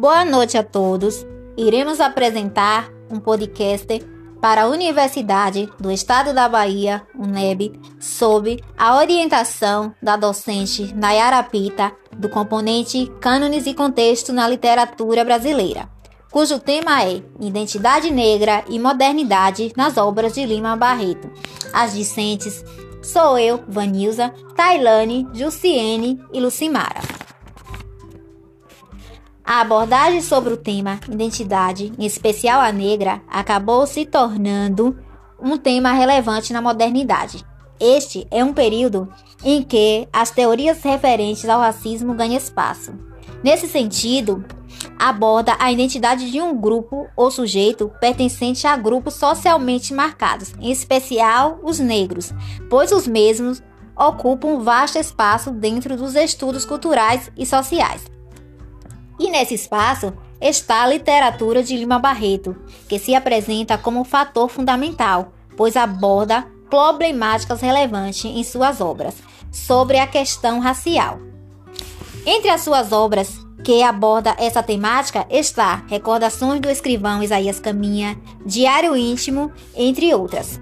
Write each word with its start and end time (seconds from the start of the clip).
Boa 0.00 0.24
noite 0.24 0.56
a 0.56 0.62
todos. 0.62 1.26
Iremos 1.58 2.00
apresentar 2.00 2.90
um 3.10 3.20
podcast 3.20 4.00
para 4.40 4.62
a 4.62 4.66
Universidade 4.66 5.68
do 5.78 5.92
Estado 5.92 6.32
da 6.32 6.48
Bahia, 6.48 7.02
UNEB, 7.14 7.78
sob 8.00 8.64
a 8.78 8.96
orientação 8.96 9.94
da 10.02 10.16
docente 10.16 10.94
Nayara 10.94 11.42
Pita, 11.42 11.92
do 12.16 12.30
componente 12.30 13.12
Cânones 13.20 13.66
e 13.66 13.74
Contexto 13.74 14.32
na 14.32 14.48
Literatura 14.48 15.22
Brasileira, 15.22 15.86
cujo 16.32 16.58
tema 16.58 17.04
é 17.04 17.22
Identidade 17.38 18.10
Negra 18.10 18.64
e 18.70 18.78
Modernidade 18.78 19.70
nas 19.76 19.98
obras 19.98 20.32
de 20.32 20.46
Lima 20.46 20.76
Barreto. 20.76 21.30
As 21.74 21.92
discentes 21.92 22.64
sou 23.02 23.38
eu, 23.38 23.62
Vanilza, 23.68 24.32
Tailane, 24.56 25.28
Jussiene 25.34 26.18
e 26.32 26.40
Lucimara. 26.40 27.09
A 29.44 29.60
abordagem 29.60 30.20
sobre 30.20 30.52
o 30.52 30.56
tema 30.56 31.00
identidade, 31.08 31.92
em 31.98 32.06
especial 32.06 32.60
a 32.60 32.70
negra, 32.70 33.20
acabou 33.28 33.86
se 33.86 34.04
tornando 34.04 34.96
um 35.40 35.56
tema 35.56 35.92
relevante 35.92 36.52
na 36.52 36.62
modernidade. 36.62 37.44
Este 37.80 38.26
é 38.30 38.44
um 38.44 38.52
período 38.52 39.08
em 39.42 39.62
que 39.62 40.06
as 40.12 40.30
teorias 40.30 40.82
referentes 40.82 41.48
ao 41.48 41.60
racismo 41.60 42.14
ganham 42.14 42.36
espaço. 42.36 42.92
Nesse 43.42 43.66
sentido, 43.66 44.44
aborda 44.98 45.56
a 45.58 45.72
identidade 45.72 46.30
de 46.30 46.40
um 46.42 46.54
grupo 46.54 47.08
ou 47.16 47.30
sujeito 47.30 47.90
pertencente 47.98 48.66
a 48.66 48.76
grupos 48.76 49.14
socialmente 49.14 49.94
marcados, 49.94 50.52
em 50.60 50.70
especial 50.70 51.58
os 51.62 51.80
negros, 51.80 52.34
pois 52.68 52.92
os 52.92 53.06
mesmos 53.06 53.62
ocupam 53.96 54.60
vasto 54.60 54.98
espaço 54.98 55.50
dentro 55.50 55.96
dos 55.96 56.14
estudos 56.14 56.66
culturais 56.66 57.32
e 57.36 57.46
sociais. 57.46 58.04
E 59.20 59.28
nesse 59.30 59.52
espaço 59.54 60.14
está 60.40 60.82
a 60.82 60.86
literatura 60.86 61.62
de 61.62 61.76
Lima 61.76 61.98
Barreto, 61.98 62.56
que 62.88 62.98
se 62.98 63.14
apresenta 63.14 63.76
como 63.76 64.02
fator 64.02 64.48
fundamental, 64.48 65.34
pois 65.58 65.76
aborda 65.76 66.46
problemáticas 66.70 67.60
relevantes 67.60 68.24
em 68.24 68.42
suas 68.42 68.80
obras 68.80 69.14
sobre 69.52 69.98
a 69.98 70.06
questão 70.06 70.58
racial. 70.58 71.20
Entre 72.24 72.48
as 72.48 72.62
suas 72.62 72.92
obras 72.92 73.38
que 73.62 73.82
aborda 73.82 74.34
essa 74.38 74.62
temática 74.62 75.26
está 75.28 75.84
Recordações 75.86 76.58
do 76.58 76.70
Escrivão 76.70 77.22
Isaías 77.22 77.60
Caminha, 77.60 78.18
Diário 78.46 78.96
Íntimo, 78.96 79.52
entre 79.76 80.14
outras. 80.14 80.58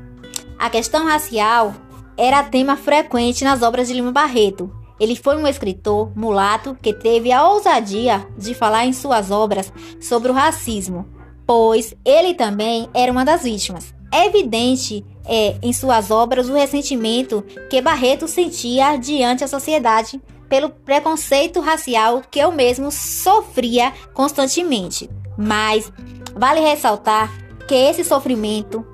A 0.59 0.69
questão 0.69 1.07
racial 1.07 1.73
era 2.17 2.43
tema 2.43 2.77
frequente 2.77 3.45
nas 3.45 3.63
obras 3.63 3.87
de 3.87 3.95
Lima 3.95 4.11
Barreto, 4.11 4.69
ele 4.99 5.17
foi 5.17 5.37
um 5.37 5.47
escritor 5.47 6.11
mulato 6.17 6.77
que 6.81 6.93
teve 6.93 7.33
a 7.33 7.49
ousadia 7.49 8.27
de 8.37 8.55
falar 8.55 8.87
em 8.87 8.93
suas 8.93 9.31
obras 9.31 9.73
sobre 10.01 10.31
o 10.31 10.35
racismo, 10.35 11.07
pois 11.47 11.95
ele 12.05 12.35
também 12.35 12.89
era 12.93 13.13
uma 13.13 13.25
das 13.25 13.43
vítimas. 13.43 13.95
É 14.13 14.27
evidente 14.27 15.05
é, 15.27 15.57
em 15.63 15.73
suas 15.73 16.11
obras 16.11 16.49
o 16.49 16.55
ressentimento 16.55 17.45
que 17.69 17.81
Barreto 17.83 18.27
sentia 18.27 18.97
diante 18.97 19.41
da 19.41 19.49
sociedade 19.49 20.21
pelo 20.49 20.71
preconceito 20.71 21.61
racial 21.61 22.23
que 22.31 22.39
eu 22.39 22.51
mesmo 22.51 22.91
sofria 22.91 23.93
constantemente. 24.15 25.09
Mas 25.37 25.93
vale 26.35 26.61
ressaltar 26.61 27.31
que 27.69 27.75
esse 27.75 28.03
sofrimento 28.03 28.85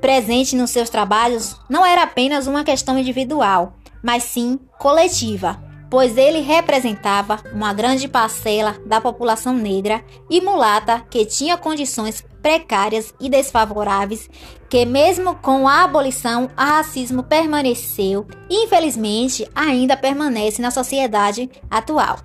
presente 0.00 0.56
nos 0.56 0.70
seus 0.70 0.90
trabalhos 0.90 1.56
não 1.68 1.86
era 1.86 2.02
apenas 2.02 2.46
uma 2.46 2.64
questão 2.64 2.98
individual, 2.98 3.74
mas 4.02 4.24
sim 4.24 4.58
coletiva, 4.78 5.62
pois 5.90 6.16
ele 6.16 6.40
representava 6.40 7.40
uma 7.52 7.74
grande 7.74 8.06
parcela 8.06 8.76
da 8.86 9.00
população 9.00 9.52
negra 9.52 10.04
e 10.30 10.40
mulata 10.40 11.04
que 11.10 11.26
tinha 11.26 11.56
condições 11.56 12.24
precárias 12.40 13.12
e 13.20 13.28
desfavoráveis, 13.28 14.30
que 14.68 14.86
mesmo 14.86 15.34
com 15.34 15.66
a 15.66 15.82
abolição, 15.82 16.44
o 16.44 16.60
racismo 16.60 17.24
permaneceu 17.24 18.26
e 18.48 18.64
infelizmente 18.64 19.46
ainda 19.54 19.96
permanece 19.96 20.62
na 20.62 20.70
sociedade 20.70 21.50
atual. 21.68 22.18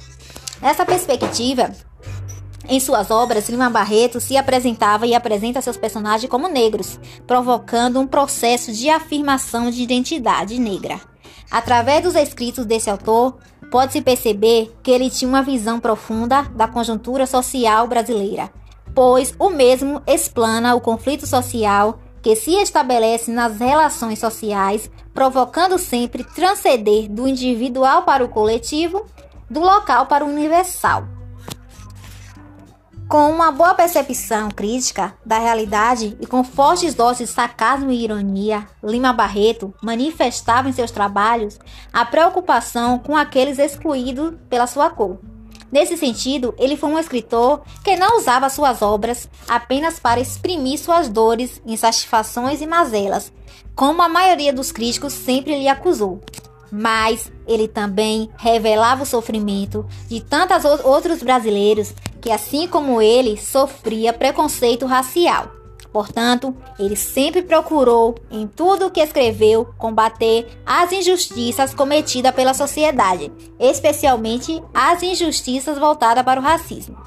Essa 0.61 0.85
perspectiva 0.85 1.72
em 2.67 2.79
suas 2.79 3.11
obras, 3.11 3.47
Lima 3.47 3.69
Barreto 3.69 4.19
se 4.19 4.35
apresentava 4.35 5.05
e 5.05 5.13
apresenta 5.13 5.61
seus 5.61 5.78
personagens 5.78 6.29
como 6.29 6.47
negros, 6.47 6.99
provocando 7.28 7.99
um 7.99 8.07
processo 8.07 8.72
de 8.72 8.89
afirmação 8.89 9.69
de 9.69 9.83
identidade 9.83 10.59
negra. 10.59 10.99
Através 11.50 12.03
dos 12.03 12.16
escritos 12.16 12.66
desse 12.66 12.89
autor, 12.89 13.38
pode-se 13.72 14.01
perceber 14.01 14.75
que 14.81 14.91
ele 14.91 15.09
tinha 15.09 15.29
uma 15.29 15.41
visão 15.41 15.79
profunda 15.79 16.44
da 16.56 16.67
conjuntura 16.67 17.25
social 17.25 17.88
brasileira, 17.88 18.51
pois 18.94 19.33
o 19.39 19.50
mesmo 19.50 20.01
explana 20.07 20.75
o 20.75 20.81
conflito 20.81 21.25
social 21.28 22.00
que 22.22 22.35
se 22.35 22.55
estabelece 22.55 23.31
nas 23.31 23.59
relações 23.59 24.17
sociais, 24.17 24.89
provocando 25.13 25.78
sempre 25.78 26.23
transcender 26.23 27.07
do 27.07 27.28
individual 27.28 28.01
para 28.01 28.23
o 28.23 28.29
coletivo, 28.29 29.05
do 29.47 29.59
local 29.59 30.07
para 30.07 30.25
o 30.25 30.28
universal. 30.28 31.14
Com 33.07 33.29
uma 33.29 33.51
boa 33.51 33.75
percepção 33.75 34.49
crítica 34.49 35.16
da 35.23 35.38
realidade 35.38 36.17
e 36.19 36.25
com 36.25 36.43
fortes 36.43 36.95
doses 36.95 37.29
de 37.29 37.35
sarcasmo 37.35 37.91
e 37.91 38.03
ironia, 38.03 38.67
Lima 38.83 39.13
Barreto 39.13 39.71
manifestava 39.81 40.67
em 40.67 40.71
seus 40.73 40.89
trabalhos 40.89 41.59
a 41.93 42.03
preocupação 42.03 42.97
com 42.97 43.16
aqueles 43.16 43.59
excluídos 43.59 44.33
pela 44.49 44.66
sua 44.66 44.89
cor. 44.89 45.19
Nesse 45.71 45.95
sentido, 45.97 46.55
ele 46.57 46.75
foi 46.75 46.89
um 46.89 46.97
escritor 46.97 47.61
que 47.83 47.95
não 47.95 48.17
usava 48.17 48.49
suas 48.49 48.81
obras 48.81 49.29
apenas 49.47 49.99
para 49.99 50.19
exprimir 50.19 50.79
suas 50.79 51.07
dores, 51.07 51.61
insatisfações 51.63 52.59
e 52.59 52.66
mazelas, 52.66 53.31
como 53.75 54.01
a 54.01 54.09
maioria 54.09 54.51
dos 54.51 54.72
críticos 54.72 55.13
sempre 55.13 55.59
lhe 55.59 55.67
acusou 55.67 56.22
mas 56.72 57.31
ele 57.47 57.67
também 57.69 58.29
revelava 58.37 59.03
o 59.03 59.05
sofrimento 59.05 59.85
de 60.09 60.19
tantos 60.19 60.66
outros 60.83 61.23
brasileiros 61.23 61.93
que, 62.25 62.31
assim 62.31 62.67
como 62.67 62.99
ele, 63.03 63.37
sofria 63.37 64.11
preconceito 64.11 64.87
racial. 64.87 65.51
Portanto, 65.93 66.55
ele 66.79 66.95
sempre 66.95 67.43
procurou, 67.43 68.15
em 68.31 68.47
tudo 68.47 68.87
o 68.87 68.89
que 68.89 68.99
escreveu, 68.99 69.69
combater 69.77 70.47
as 70.65 70.91
injustiças 70.91 71.71
cometidas 71.75 72.33
pela 72.33 72.55
sociedade, 72.55 73.31
especialmente 73.59 74.59
as 74.73 75.03
injustiças 75.03 75.77
voltadas 75.77 76.23
para 76.23 76.39
o 76.39 76.43
racismo. 76.43 76.97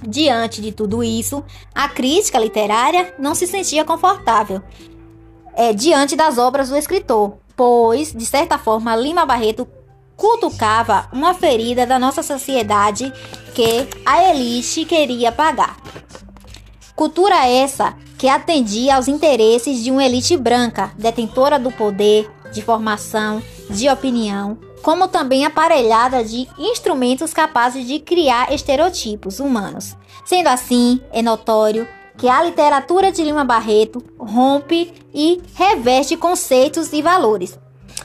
Diante 0.00 0.62
de 0.62 0.70
tudo 0.70 1.02
isso, 1.02 1.42
a 1.74 1.88
crítica 1.88 2.38
literária 2.38 3.12
não 3.18 3.34
se 3.34 3.48
sentia 3.48 3.84
confortável 3.84 4.62
é, 5.56 5.72
diante 5.72 6.14
das 6.14 6.38
obras 6.38 6.68
do 6.68 6.76
escritor, 6.76 7.34
pois, 7.56 8.12
de 8.12 8.24
certa 8.24 8.56
forma, 8.56 8.94
Lima 8.94 9.26
Barreto 9.26 9.66
cutucava 10.20 11.08
uma 11.14 11.32
ferida 11.32 11.86
da 11.86 11.98
nossa 11.98 12.22
sociedade 12.22 13.10
que 13.54 13.88
a 14.04 14.30
elite 14.30 14.84
queria 14.84 15.30
pagar. 15.30 15.76
Cultura 16.94 17.46
essa 17.46 17.94
que 18.18 18.28
atendia 18.28 18.96
aos 18.96 19.08
interesses 19.08 19.82
de 19.82 19.90
uma 19.90 20.04
elite 20.04 20.36
branca, 20.36 20.92
detentora 20.98 21.58
do 21.58 21.72
poder, 21.72 22.30
de 22.52 22.60
formação, 22.60 23.42
de 23.70 23.88
opinião, 23.88 24.58
como 24.82 25.08
também 25.08 25.44
aparelhada 25.44 26.22
de 26.24 26.46
instrumentos 26.58 27.32
capazes 27.32 27.86
de 27.86 27.98
criar 27.98 28.52
estereotipos 28.52 29.40
humanos. 29.40 29.96
Sendo 30.24 30.48
assim, 30.48 31.00
é 31.12 31.22
notório 31.22 31.88
que 32.18 32.28
a 32.28 32.42
literatura 32.42 33.10
de 33.10 33.22
Lima 33.22 33.44
Barreto 33.44 34.02
rompe 34.18 34.92
e 35.14 35.40
reveste 35.54 36.16
conceitos 36.16 36.92
e 36.92 37.00
valores, 37.00 37.58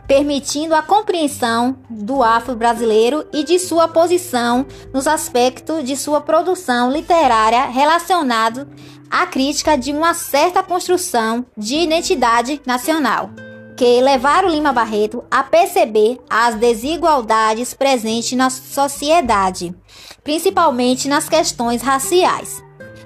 permitindo 0.08 0.76
a 0.76 0.82
compreensão 0.82 1.78
do 1.90 2.22
afro-brasileiro 2.22 3.26
e 3.34 3.44
de 3.44 3.60
sua 3.60 3.88
posição 3.88 4.66
nos 4.94 5.08
aspectos 5.08 5.84
de 5.84 5.98
sua 5.98 6.22
produção 6.22 6.92
literária 6.92 7.66
relacionado 7.66 8.68
à 9.10 9.26
crítica 9.26 9.78
de 9.78 9.92
uma 9.92 10.14
certa 10.14 10.62
construção 10.64 11.46
de 11.58 11.76
identidade 11.76 12.62
nacional, 12.66 13.30
que 13.76 14.02
levaram 14.02 14.50
Lima 14.50 14.72
Barreto 14.72 15.24
a 15.30 15.44
perceber 15.44 16.20
as 16.30 16.56
desigualdades 16.56 17.74
presentes 17.74 18.38
na 18.38 18.50
sociedade, 18.50 19.76
principalmente 20.24 21.08
nas 21.08 21.28
questões 21.28 21.82
raciais. 21.82 22.64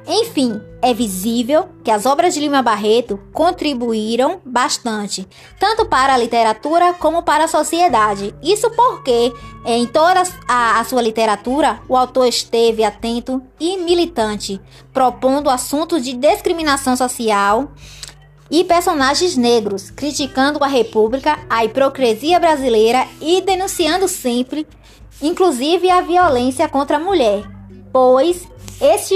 Enfim, 0.07 0.59
é 0.81 0.93
visível 0.93 1.69
que 1.83 1.91
as 1.91 2.05
obras 2.05 2.33
de 2.33 2.39
Lima 2.39 2.61
Barreto 2.61 3.19
contribuíram 3.33 4.39
bastante, 4.45 5.27
tanto 5.59 5.85
para 5.85 6.13
a 6.13 6.17
literatura 6.17 6.93
como 6.93 7.23
para 7.23 7.45
a 7.45 7.47
sociedade. 7.47 8.33
Isso 8.41 8.69
porque, 8.71 9.33
em 9.65 9.85
toda 9.85 10.23
a, 10.47 10.79
a 10.79 10.83
sua 10.83 11.01
literatura, 11.01 11.81
o 11.87 11.95
autor 11.95 12.27
esteve 12.27 12.83
atento 12.83 13.41
e 13.59 13.77
militante, 13.77 14.59
propondo 14.93 15.49
assuntos 15.49 16.03
de 16.03 16.13
discriminação 16.13 16.95
social 16.95 17.71
e 18.49 18.63
personagens 18.63 19.35
negros, 19.35 19.91
criticando 19.91 20.63
a 20.63 20.67
República, 20.67 21.37
a 21.49 21.63
hipocrisia 21.65 22.39
brasileira 22.39 23.05
e 23.21 23.41
denunciando 23.41 24.07
sempre, 24.07 24.65
inclusive, 25.21 25.89
a 25.89 26.01
violência 26.01 26.67
contra 26.67 26.97
a 26.97 26.99
mulher 26.99 27.59
pois 27.91 28.47
este, 28.81 29.15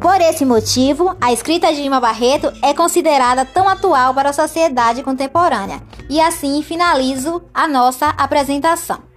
por 0.00 0.20
esse 0.20 0.44
motivo, 0.44 1.14
a 1.20 1.32
escrita 1.32 1.72
de 1.72 1.82
Lima 1.82 2.00
Barreto 2.00 2.52
é 2.62 2.72
considerada 2.72 3.44
tão 3.44 3.68
atual 3.68 4.14
para 4.14 4.30
a 4.30 4.32
sociedade 4.32 5.02
contemporânea. 5.02 5.82
E 6.08 6.20
assim 6.20 6.62
finalizo 6.62 7.42
a 7.52 7.68
nossa 7.68 8.08
apresentação. 8.10 9.15